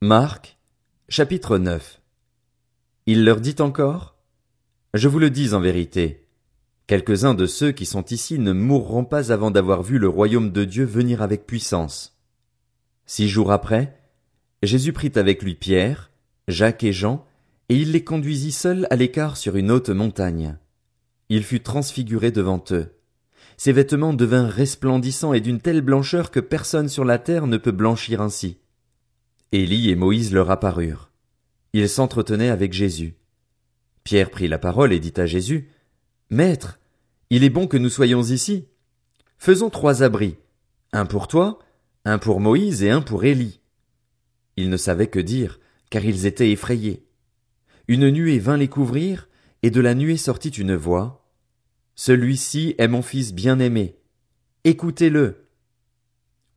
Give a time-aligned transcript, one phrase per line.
[0.00, 0.58] Marc,
[1.08, 2.00] chapitre 9
[3.06, 4.14] Il leur dit encore,
[4.94, 6.28] Je vous le dis en vérité,
[6.86, 10.64] quelques-uns de ceux qui sont ici ne mourront pas avant d'avoir vu le royaume de
[10.64, 12.16] Dieu venir avec puissance.
[13.06, 14.00] Six jours après,
[14.62, 16.12] Jésus prit avec lui Pierre,
[16.46, 17.26] Jacques et Jean,
[17.68, 20.58] et il les conduisit seuls à l'écart sur une haute montagne.
[21.28, 22.94] Il fut transfiguré devant eux.
[23.56, 27.72] Ses vêtements devinrent resplendissants et d'une telle blancheur que personne sur la terre ne peut
[27.72, 28.58] blanchir ainsi.
[29.52, 31.10] Élie et Moïse leur apparurent.
[31.72, 33.14] Ils s'entretenaient avec Jésus.
[34.04, 35.70] Pierre prit la parole et dit à Jésus,
[36.30, 36.78] Maître,
[37.30, 38.66] il est bon que nous soyons ici.
[39.38, 40.36] Faisons trois abris,
[40.92, 41.58] un pour toi,
[42.04, 43.60] un pour Moïse et un pour Élie.
[44.56, 47.04] Ils ne savaient que dire, car ils étaient effrayés.
[47.86, 49.28] Une nuée vint les couvrir,
[49.62, 51.28] et de la nuée sortit une voix,
[52.00, 53.96] celui-ci est mon fils bien-aimé.
[54.62, 55.47] Écoutez-le.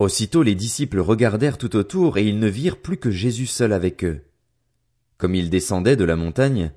[0.02, 4.04] Aussitôt les disciples regardèrent tout autour et ils ne virent plus que Jésus seul avec
[4.04, 4.22] eux.
[5.20, 6.72] Comme ils descendaient de la montagne,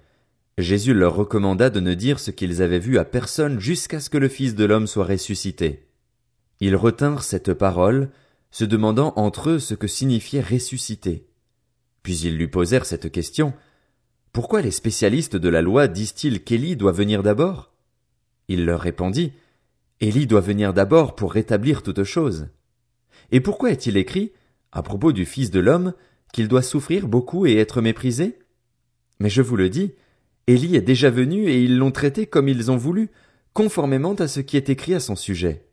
[0.59, 4.19] Jésus leur recommanda de ne dire ce qu'ils avaient vu à personne jusqu'à ce que
[4.19, 5.89] le Fils de l'homme soit ressuscité.
[6.61, 8.11] Ils retinrent cette parole,
[8.51, 11.27] se demandant entre eux ce que signifiait ressusciter.
[12.03, 13.55] Puis ils lui posèrent cette question.
[14.35, 17.73] Pourquoi les spécialistes de la loi disent-ils qu'Élie doit venir d'abord?
[18.49, 19.33] Il leur répondit,
[20.03, 22.49] Élie doit venir d'abord pour rétablir toutes choses.
[23.33, 24.33] Et pourquoi est-il écrit,
[24.73, 25.95] à propos du Fils de l'homme,
[26.33, 28.39] qu'il doit souffrir beaucoup et être méprisé?
[29.21, 29.93] Mais je vous le dis,
[30.47, 33.11] Élie est déjà venu et ils l'ont traité comme ils ont voulu,
[33.53, 35.65] conformément à ce qui est écrit à son sujet.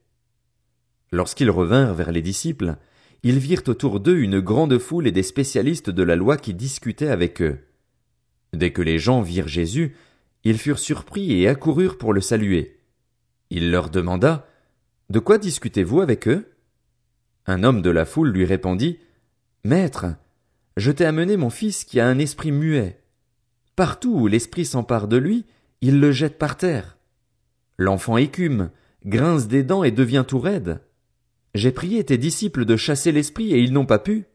[1.12, 2.76] Lorsqu'ils revinrent vers les disciples,
[3.24, 7.10] ils virent autour d'eux une grande foule et des spécialistes de la loi qui discutaient
[7.10, 7.60] avec eux.
[8.54, 9.96] Dès que les gens virent Jésus,
[10.44, 12.80] ils furent surpris et accoururent pour le saluer.
[13.50, 14.48] Il leur demanda,
[15.10, 16.51] De quoi discutez-vous avec eux?
[17.48, 19.00] Un homme de la foule lui répondit,
[19.64, 20.06] Maître,
[20.78, 23.02] je t'ai amené mon fils qui a un esprit muet.
[23.76, 25.46] Partout où l'esprit s'empare de lui,
[25.82, 26.98] il le jette par terre.
[27.78, 28.70] L'enfant écume,
[29.06, 30.82] grince des dents et devient tout raide.
[31.56, 34.26] J'ai prié tes disciples de chasser l'esprit et ils n'ont pas pu.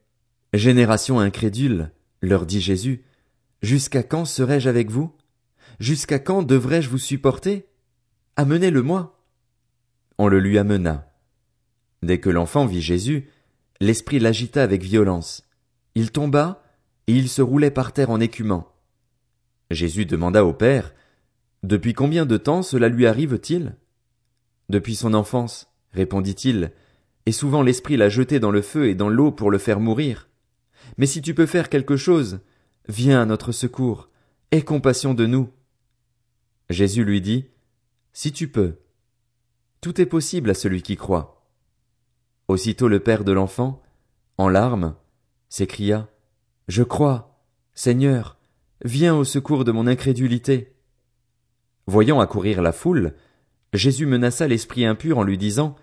[0.53, 3.05] Génération incrédule, leur dit Jésus,
[3.63, 5.13] jusqu'à quand serai-je avec vous?
[5.79, 7.67] Jusqu'à quand devrais-je vous supporter?
[8.37, 9.19] Amenez-le-moi.
[10.19, 11.06] On le lui amena.
[12.03, 13.29] Dès que l'enfant vit Jésus,
[13.81, 15.45] l'esprit l'agita avec violence.
[15.95, 16.63] Il tomba,
[17.07, 18.73] et il se roulait par terre en écumant.
[19.71, 20.95] Jésus demanda au Père,
[21.63, 23.77] Depuis combien de temps cela lui arrive-t-il?
[24.69, 26.73] Depuis son enfance, répondit-il,
[27.25, 30.29] et souvent l'esprit l'a jeté dans le feu et dans l'eau pour le faire mourir.
[30.99, 32.41] Mais si tu peux faire quelque chose,
[32.89, 34.09] viens à notre secours,
[34.53, 35.51] aie compassion de nous.
[36.71, 37.47] Jésus lui dit,
[38.13, 38.77] Si tu peux.
[39.81, 41.46] Tout est possible à celui qui croit.
[42.49, 43.83] Aussitôt le père de l'enfant,
[44.39, 44.95] en larmes,
[45.49, 46.09] s'écria,
[46.69, 47.41] Je crois,
[47.75, 48.39] Seigneur,
[48.85, 50.75] viens au secours de mon incrédulité.
[51.87, 53.15] Voyant accourir la foule,
[53.73, 55.77] Jésus menaça l'esprit impur en lui disant,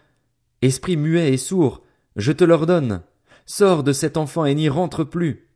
[0.62, 1.84] Esprit muet et sourd,
[2.16, 3.02] je te l'ordonne,
[3.46, 5.50] sors de cet enfant et n'y rentre plus.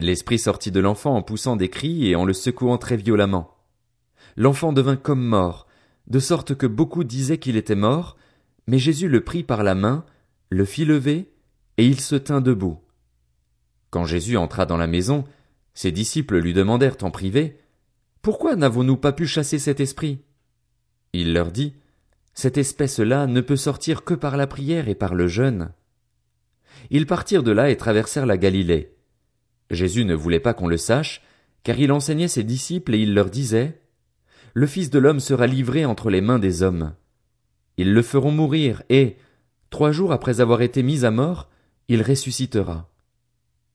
[0.00, 3.60] L'esprit sortit de l'enfant en poussant des cris et en le secouant très violemment
[4.36, 5.66] l'enfant devint comme mort,
[6.06, 8.16] de sorte que beaucoup disaient qu'il était mort,
[8.70, 10.04] mais Jésus le prit par la main,
[10.48, 11.32] le fit lever,
[11.76, 12.78] et il se tint debout.
[13.90, 15.24] Quand Jésus entra dans la maison,
[15.74, 17.58] ses disciples lui demandèrent en privé,
[18.22, 20.20] Pourquoi n'avons-nous pas pu chasser cet esprit?
[21.12, 21.74] Il leur dit,
[22.32, 25.72] Cette espèce-là ne peut sortir que par la prière et par le jeûne.
[26.90, 28.94] Ils partirent de là et traversèrent la Galilée.
[29.70, 31.22] Jésus ne voulait pas qu'on le sache,
[31.64, 33.80] car il enseignait ses disciples et il leur disait,
[34.54, 36.94] le Fils de l'homme sera livré entre les mains des hommes.
[37.76, 39.16] Ils le feront mourir, et,
[39.70, 41.48] trois jours après avoir été mis à mort,
[41.88, 42.88] il ressuscitera.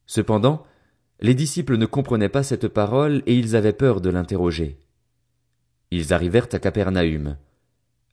[0.06, 0.66] Cependant,
[1.22, 4.80] les disciples ne comprenaient pas cette parole et ils avaient peur de l'interroger.
[5.92, 7.38] Ils arrivèrent à Capernaum.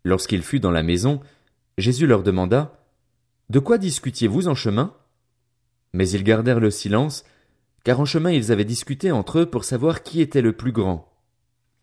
[0.04, 1.20] Lorsqu'il fut dans la maison,
[1.78, 2.78] Jésus leur demanda,
[3.50, 4.94] De quoi discutiez-vous en chemin?
[5.92, 7.24] Mais ils gardèrent le silence,
[7.84, 11.12] car en chemin ils avaient discuté entre eux pour savoir qui était le plus grand.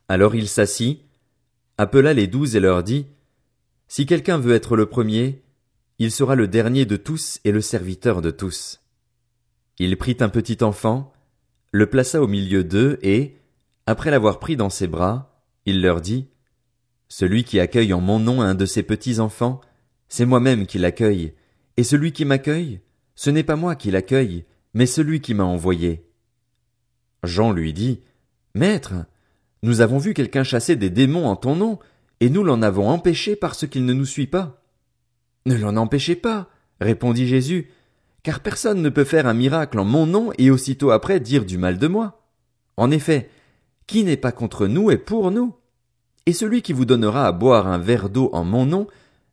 [0.07, 1.01] Alors il s'assit,
[1.77, 3.07] appela les douze et leur dit,
[3.89, 5.41] Si quelqu'un veut être le premier,
[5.97, 8.81] il sera le dernier de tous et le serviteur de tous.
[9.79, 11.11] Il prit un petit enfant,
[11.71, 13.35] le plaça au milieu d'eux et,
[13.87, 16.27] après l'avoir pris dans ses bras, il leur dit,
[17.07, 19.59] Celui qui accueille en mon nom un de ces petits enfants,
[20.07, 21.33] c'est moi-même qui l'accueille,
[21.75, 22.81] et celui qui m'accueille,
[23.15, 24.45] ce n'est pas moi qui l'accueille,
[24.75, 26.05] mais celui qui m'a envoyé.
[27.23, 28.01] Jean lui dit,
[28.53, 28.93] Maître,
[29.63, 31.79] nous avons vu quelqu'un chasser des démons en ton nom,
[32.19, 34.61] et nous l'en avons empêché parce qu'il ne nous suit pas.
[35.45, 36.49] Ne l'en empêchez pas,
[36.81, 37.69] répondit Jésus,
[38.23, 41.57] car personne ne peut faire un miracle en mon nom et aussitôt après dire du
[41.57, 42.21] mal de moi.
[42.77, 43.29] En effet,
[43.87, 45.55] qui n'est pas contre nous est pour nous.
[46.25, 48.87] Et celui qui vous donnera à boire un verre d'eau en mon nom,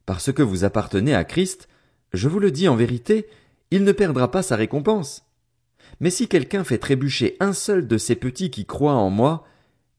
[0.07, 1.69] parce que vous appartenez à Christ,
[2.13, 3.27] je vous le dis en vérité,
[3.71, 5.25] il ne perdra pas sa récompense.
[6.01, 9.45] Mais si quelqu'un fait trébucher un seul de ces petits qui croient en moi,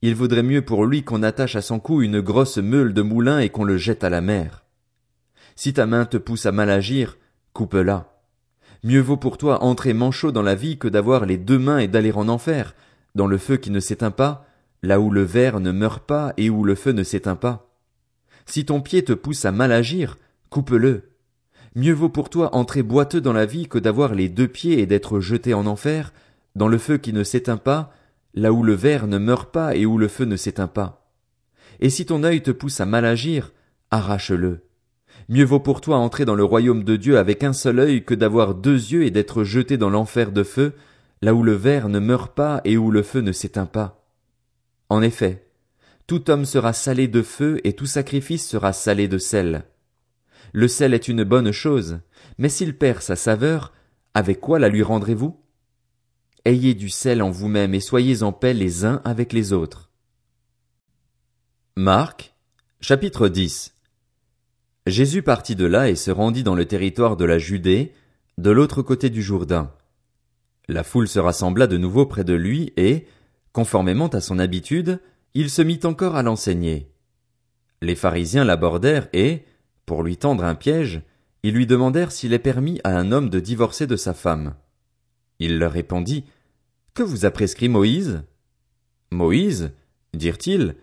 [0.02, 3.40] il vaudrait mieux pour lui qu'on attache à son cou une grosse meule de moulin
[3.40, 4.64] et qu'on le jette à la mer.
[5.56, 7.18] Si ta main te pousse à mal agir,
[7.54, 8.14] coupe-la.
[8.84, 11.88] Mieux vaut pour toi entrer manchot dans la vie que d'avoir les deux mains et
[11.88, 12.76] d'aller en enfer,
[13.16, 14.46] dans le feu qui ne s'éteint pas,
[14.84, 17.72] là où le ver ne meurt pas et où le feu ne s'éteint pas.
[18.46, 20.18] Si ton pied te pousse à mal agir,
[20.52, 21.10] coupe-le.
[21.76, 24.86] Mieux vaut pour toi entrer boiteux dans la vie que d'avoir les deux pieds et
[24.86, 26.14] d'être jeté en enfer,
[26.56, 27.94] dans le feu qui ne s'éteint pas,
[28.34, 31.12] là où le ver ne meurt pas et où le feu ne s'éteint pas.
[31.80, 33.54] Et si ton œil te pousse à mal agir,
[33.92, 34.68] arrache-le.
[35.30, 38.14] Mieux vaut pour toi entrer dans le royaume de Dieu avec un seul œil que
[38.14, 40.74] d'avoir deux yeux et d'être jeté dans l'enfer de feu,
[41.22, 44.08] là où le ver ne meurt pas et où le feu ne s'éteint pas.
[44.90, 45.48] En effet,
[46.06, 49.66] tout homme sera salé de feu et tout sacrifice sera salé de sel.
[50.54, 52.00] Le sel est une bonne chose,
[52.38, 53.74] mais s'il perd sa saveur,
[54.14, 55.38] avec quoi la lui rendrez-vous?
[56.48, 59.92] Ayez du sel en vous-même et soyez en paix les uns avec les autres.
[61.76, 62.36] Marc,
[62.80, 63.76] chapitre 10
[64.86, 67.92] Jésus partit de là et se rendit dans le territoire de la Judée,
[68.38, 69.74] de l'autre côté du Jourdain.
[70.70, 73.08] La foule se rassembla de nouveau près de lui et,
[73.52, 75.02] conformément à son habitude,
[75.34, 76.90] il se mit encore à l'enseigner.
[77.82, 79.44] Les pharisiens l'abordèrent et,
[79.86, 81.02] pour lui tendre un piège,
[81.44, 84.56] ils lui demandèrent s'il est permis à un homme de divorcer de sa femme.
[85.40, 86.24] Il leur répondit,
[86.98, 88.24] que vous a prescrit Moïse?
[89.12, 89.70] Moïse,
[90.16, 90.74] dirent-ils,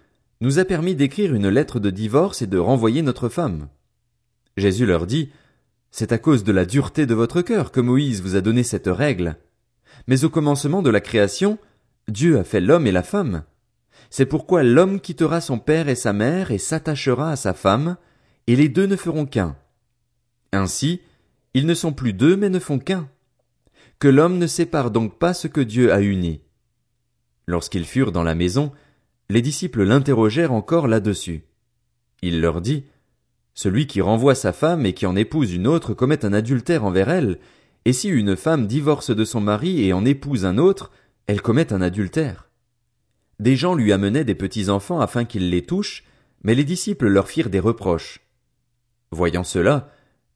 [0.41, 3.67] nous a permis d'écrire une lettre de divorce et de renvoyer notre femme.
[4.57, 5.31] Jésus leur dit,
[5.91, 8.87] C'est à cause de la dureté de votre cœur que Moïse vous a donné cette
[8.87, 9.39] règle.
[10.07, 11.59] Mais au commencement de la création,
[12.07, 13.43] Dieu a fait l'homme et la femme.
[14.09, 17.97] C'est pourquoi l'homme quittera son père et sa mère et s'attachera à sa femme,
[18.47, 19.57] et les deux ne feront qu'un.
[20.53, 21.01] Ainsi,
[21.55, 23.09] ils ne sont plus deux mais ne font qu'un
[23.99, 26.41] que l'homme ne sépare donc pas ce que Dieu a uni.
[27.47, 28.73] Lorsqu'ils furent dans la maison,
[29.31, 31.45] les disciples l'interrogèrent encore là-dessus.
[32.23, 32.85] Il leur dit,
[33.55, 37.09] Celui qui renvoie sa femme et qui en épouse une autre commet un adultère envers
[37.09, 37.39] elle,
[37.85, 40.91] et si une femme divorce de son mari et en épouse un autre,
[41.27, 42.49] elle commet un adultère.
[43.41, 46.05] Des gens lui amenaient des petits enfants afin qu'ils les touchent,
[46.43, 48.21] mais les disciples leur firent des reproches.
[49.11, 49.91] Voyant cela,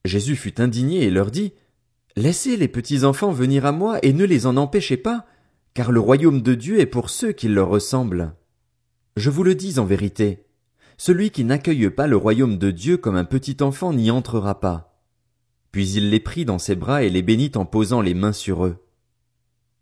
[0.05, 1.53] Jésus fut indigné et leur dit,
[2.19, 5.25] Laissez les petits enfants venir à moi et ne les en empêchez pas,
[5.73, 8.33] car le royaume de Dieu est pour ceux qui leur ressemblent.
[9.15, 10.43] Je vous le dis en vérité,
[10.97, 15.01] celui qui n'accueille pas le royaume de Dieu comme un petit enfant n'y entrera pas.
[15.71, 18.65] Puis il les prit dans ses bras et les bénit en posant les mains sur
[18.65, 18.83] eux.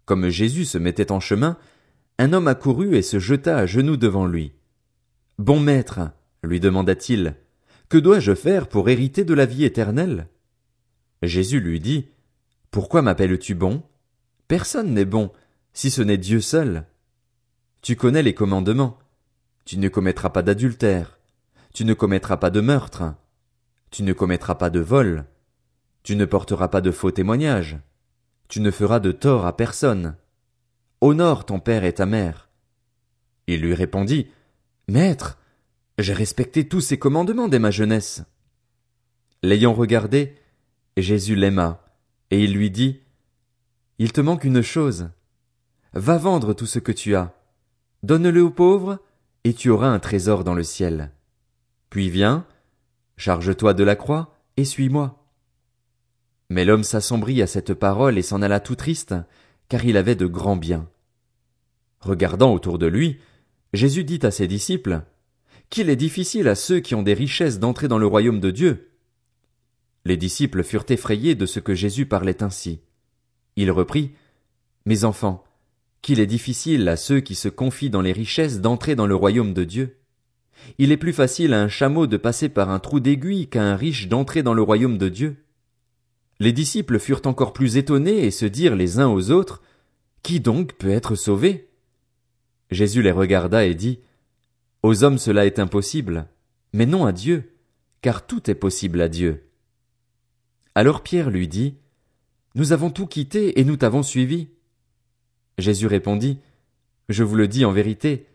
[0.06, 1.58] Comme Jésus se mettait en chemin,
[2.20, 4.54] un homme accourut et se jeta à genoux devant lui.
[5.40, 6.02] Bon maître,
[6.44, 7.34] lui demanda-t-il,
[7.90, 10.28] que dois-je faire pour hériter de la vie éternelle?
[11.24, 12.10] Jésus lui dit,
[12.72, 13.84] pourquoi m'appelles-tu bon?
[14.48, 15.32] Personne n'est bon,
[15.74, 16.86] si ce n'est Dieu seul.
[17.82, 18.98] Tu connais les commandements.
[19.66, 21.20] Tu ne commettras pas d'adultère.
[21.74, 23.16] Tu ne commettras pas de meurtre.
[23.92, 25.26] Tu ne commettras pas de vol.
[26.04, 27.78] Tu ne porteras pas de faux témoignages.
[28.48, 30.16] Tu ne feras de tort à personne.
[31.02, 32.50] Honore ton père et ta mère.
[33.48, 34.28] Il lui répondit,
[34.88, 35.38] Maître,
[35.98, 38.24] j'ai respecté tous ces commandements dès ma jeunesse.
[39.44, 40.36] L'ayant regardé,
[40.98, 41.87] Jésus l'aima
[42.32, 43.02] et il lui dit,
[44.00, 45.10] Il te manque une chose.
[45.94, 47.34] Va vendre tout ce que tu as.
[48.04, 49.00] Donne-le aux pauvres,
[49.44, 51.12] et tu auras un trésor dans le ciel.
[51.90, 52.46] Puis viens,
[53.16, 55.24] charge-toi de la croix, et suis-moi.
[56.50, 59.16] Mais l'homme s'assombrit à cette parole et s'en alla tout triste,
[59.70, 60.88] car il avait de grands biens.
[62.00, 63.20] Regardant autour de lui,
[63.74, 65.02] Jésus dit à ses disciples,
[65.70, 68.92] Qu'il est difficile à ceux qui ont des richesses d'entrer dans le royaume de Dieu.
[70.08, 72.80] Les disciples furent effrayés de ce que Jésus parlait ainsi.
[73.58, 74.14] Il reprit,
[74.86, 75.44] Mes enfants,
[76.02, 79.54] qu'il est difficile à ceux qui se confient dans les richesses d'entrer dans le royaume
[79.54, 79.98] de Dieu.
[80.78, 83.76] Il est plus facile à un chameau de passer par un trou d'aiguille qu'à un
[83.76, 85.44] riche d'entrer dans le royaume de Dieu.
[86.40, 89.62] Les disciples furent encore plus étonnés et se dirent les uns aux autres,
[90.24, 91.68] Qui donc peut être sauvé?
[92.72, 94.00] Jésus les regarda et dit,
[94.84, 96.30] Aux hommes cela est impossible,
[96.72, 97.52] mais non à Dieu,
[98.02, 99.44] car tout est possible à Dieu.
[100.78, 101.76] Alors Pierre lui dit,
[102.54, 104.50] Nous avons tout quitté et nous t'avons suivi.
[105.58, 106.40] Jésus répondit,
[107.10, 108.28] Je vous le dis en vérité,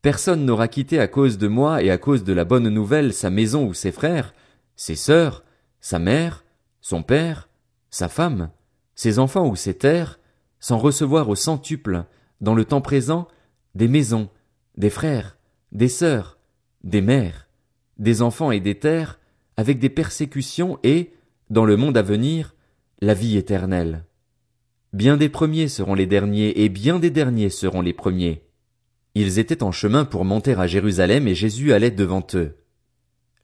[0.00, 3.28] personne n'aura quitté à cause de moi et à cause de la bonne nouvelle sa
[3.28, 4.32] maison ou ses frères,
[4.74, 5.44] ses sœurs,
[5.82, 6.46] sa mère,
[6.80, 7.50] son père,
[7.90, 8.48] sa femme,
[8.94, 10.18] ses enfants ou ses terres,
[10.60, 12.06] sans recevoir au centuple,
[12.40, 13.28] dans le temps présent,
[13.74, 14.30] des maisons,
[14.78, 15.36] des frères,
[15.72, 16.38] des sœurs,
[16.84, 17.48] des mères,
[17.98, 19.20] des enfants et des terres,
[19.58, 21.12] avec des persécutions et,
[21.52, 22.54] dans le monde à venir,
[23.02, 24.06] la vie éternelle.
[24.94, 28.42] Bien des premiers seront les derniers, et bien des derniers seront les premiers.
[29.14, 32.56] Ils étaient en chemin pour monter à Jérusalem, et Jésus allait devant eux.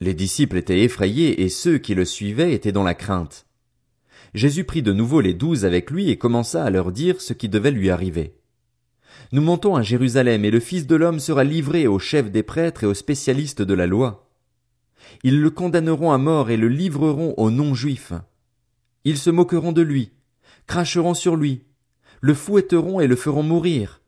[0.01, 3.45] Les disciples étaient effrayés, et ceux qui le suivaient étaient dans la crainte.
[4.33, 7.47] Jésus prit de nouveau les douze avec lui et commença à leur dire ce qui
[7.47, 8.33] devait lui arriver.
[9.33, 12.85] Nous montons à Jérusalem, et le Fils de l'homme sera livré aux chefs des prêtres
[12.85, 14.28] et aux spécialistes de la loi.
[15.23, 18.13] Ils le condamneront à mort et le livreront aux non-juifs.
[19.03, 20.11] Ils se moqueront de lui,
[20.67, 21.63] cracheront sur lui,
[22.21, 24.01] le fouetteront et le feront mourir,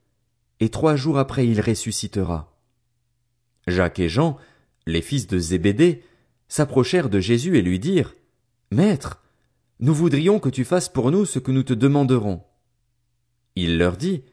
[0.60, 2.58] et trois jours après il ressuscitera.
[3.68, 4.38] Jacques et Jean,
[4.86, 6.04] les fils de Zébédée,
[6.48, 8.16] s'approchèrent de Jésus et lui dirent,
[8.72, 9.22] Maître,
[9.80, 12.44] nous voudrions que tu fasses pour nous ce que nous te demanderons.
[13.56, 14.24] Il leur dit,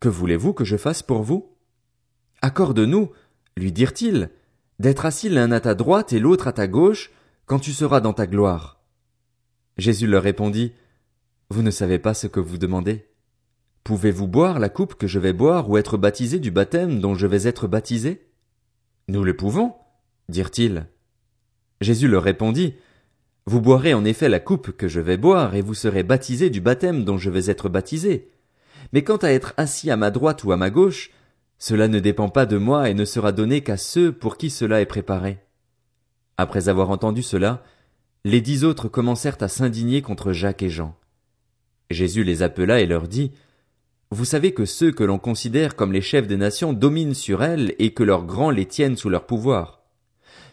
[0.00, 1.56] Que voulez-vous que je fasse pour vous?
[2.40, 3.10] Accorde-nous,
[3.56, 4.30] lui dirent-ils,
[4.82, 7.12] d'être assis l'un à ta droite et l'autre à ta gauche,
[7.46, 8.80] quand tu seras dans ta gloire.
[9.78, 10.72] Jésus leur répondit,
[11.50, 13.06] vous ne savez pas ce que vous demandez?
[13.84, 17.28] Pouvez-vous boire la coupe que je vais boire ou être baptisé du baptême dont je
[17.28, 18.26] vais être baptisé?
[19.06, 19.72] Nous le pouvons,
[20.28, 20.86] dirent-ils.
[21.80, 22.74] Jésus leur répondit,
[23.46, 26.60] Vous boirez en effet la coupe que je vais boire et vous serez baptisé du
[26.60, 28.32] baptême dont je vais être baptisé.
[28.92, 31.12] Mais quant à être assis à ma droite ou à ma gauche,
[31.62, 34.80] cela ne dépend pas de moi et ne sera donné qu'à ceux pour qui cela
[34.80, 35.38] est préparé.
[36.36, 37.62] Après avoir entendu cela,
[38.24, 40.96] les dix autres commencèrent à s'indigner contre Jacques et Jean.
[41.88, 43.30] Jésus les appela et leur dit,
[44.10, 47.76] Vous savez que ceux que l'on considère comme les chefs des nations dominent sur elles
[47.78, 49.84] et que leurs grands les tiennent sous leur pouvoir.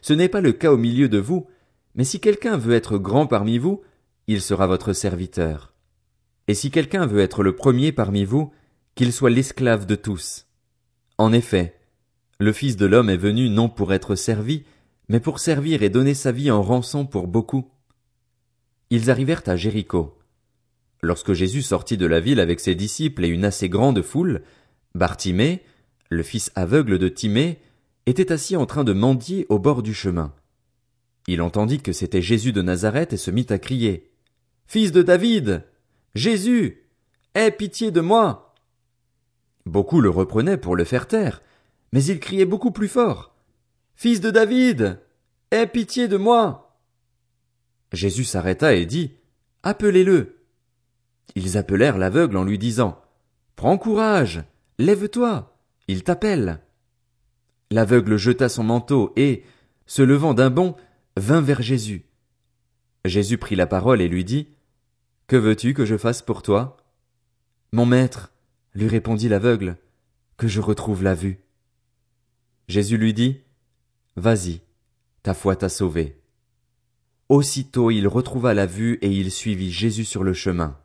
[0.04, 1.48] Ce n'est pas le cas au milieu de vous,
[1.96, 3.82] mais si quelqu'un veut être grand parmi vous,
[4.28, 5.74] il sera votre serviteur.
[6.48, 8.54] Et si quelqu'un veut être le premier parmi vous,
[8.94, 10.46] qu'il soit l'esclave de tous.
[11.20, 11.76] En effet,
[12.40, 14.64] le Fils de l'homme est venu non pour être servi,
[15.10, 17.70] mais pour servir et donner sa vie en rançon pour beaucoup.
[18.90, 20.18] Ils arrivèrent à Jéricho.
[21.02, 24.44] Lorsque Jésus sortit de la ville avec ses disciples et une assez grande foule,
[24.96, 25.62] Bartimée,
[26.08, 27.60] le fils aveugle de Timée,
[28.06, 30.34] était assis en train de mendier au bord du chemin.
[31.28, 34.10] Il entendit que c'était Jésus de Nazareth et se mit à crier.
[34.68, 35.66] Fils de David.
[36.16, 36.88] Jésus.
[37.36, 38.49] Aie pitié de moi.
[39.70, 41.44] Beaucoup le reprenaient pour le faire taire,
[41.94, 43.36] mais il criait beaucoup plus fort.
[43.94, 45.00] Fils de David.
[45.52, 46.76] Aie pitié de moi.
[47.94, 49.14] Jésus s'arrêta et dit.
[49.62, 50.40] Appelez-le.
[51.36, 53.00] Ils appelèrent l'aveugle en lui disant
[53.56, 54.44] Prends courage,
[54.80, 55.56] lève-toi,
[55.88, 56.62] il t'appelle.
[57.70, 59.44] L'aveugle jeta son manteau et,
[59.86, 60.76] se levant d'un bond,
[61.16, 62.06] vint vers Jésus.
[63.06, 64.48] Jésus prit la parole et lui dit
[65.28, 66.78] Que veux-tu que je fasse pour toi?
[67.72, 68.32] Mon maître,
[68.80, 69.78] lui répondit l'aveugle,
[70.38, 71.40] que je retrouve la vue.
[72.68, 73.42] Jésus lui dit
[74.16, 74.62] Vas-y,
[75.22, 76.20] ta foi t'a sauvé.
[77.28, 80.80] Aussitôt il retrouva la vue et il suivit Jésus sur le chemin.